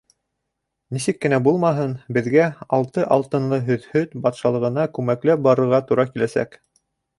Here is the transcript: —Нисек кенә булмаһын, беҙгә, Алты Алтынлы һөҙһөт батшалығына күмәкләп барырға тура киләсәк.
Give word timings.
—Нисек 0.95 1.19
кенә 1.25 1.39
булмаһын, 1.47 1.93
беҙгә, 2.17 2.47
Алты 2.79 3.05
Алтынлы 3.17 3.61
һөҙһөт 3.69 4.19
батшалығына 4.25 4.89
күмәкләп 4.99 5.47
барырға 5.51 5.85
тура 5.93 6.11
киләсәк. 6.13 6.61